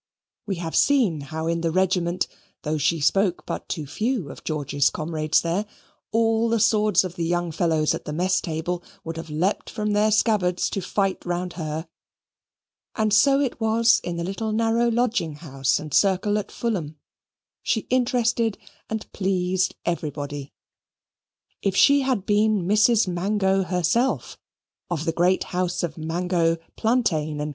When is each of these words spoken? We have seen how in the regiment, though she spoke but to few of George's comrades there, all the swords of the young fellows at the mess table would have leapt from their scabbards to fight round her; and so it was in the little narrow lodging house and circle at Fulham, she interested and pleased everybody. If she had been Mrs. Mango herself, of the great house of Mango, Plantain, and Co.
We 0.47 0.55
have 0.55 0.75
seen 0.75 1.21
how 1.21 1.45
in 1.45 1.61
the 1.61 1.69
regiment, 1.69 2.25
though 2.63 2.79
she 2.79 2.99
spoke 2.99 3.45
but 3.45 3.69
to 3.69 3.85
few 3.85 4.31
of 4.31 4.43
George's 4.43 4.89
comrades 4.89 5.41
there, 5.41 5.67
all 6.11 6.49
the 6.49 6.59
swords 6.59 7.03
of 7.03 7.13
the 7.13 7.23
young 7.23 7.51
fellows 7.51 7.93
at 7.93 8.05
the 8.05 8.11
mess 8.11 8.41
table 8.41 8.81
would 9.03 9.15
have 9.17 9.29
leapt 9.29 9.69
from 9.69 9.93
their 9.93 10.09
scabbards 10.09 10.71
to 10.71 10.81
fight 10.81 11.23
round 11.23 11.53
her; 11.53 11.87
and 12.95 13.13
so 13.13 13.39
it 13.39 13.61
was 13.61 14.01
in 14.03 14.15
the 14.17 14.23
little 14.23 14.51
narrow 14.51 14.89
lodging 14.89 15.35
house 15.35 15.77
and 15.77 15.93
circle 15.93 16.39
at 16.39 16.51
Fulham, 16.51 16.97
she 17.61 17.81
interested 17.91 18.57
and 18.89 19.05
pleased 19.11 19.75
everybody. 19.85 20.51
If 21.61 21.75
she 21.75 22.01
had 22.01 22.25
been 22.25 22.63
Mrs. 22.63 23.07
Mango 23.07 23.61
herself, 23.61 24.39
of 24.89 25.05
the 25.05 25.13
great 25.13 25.43
house 25.53 25.83
of 25.83 25.95
Mango, 25.95 26.57
Plantain, 26.75 27.39
and 27.39 27.49
Co. 27.49 27.49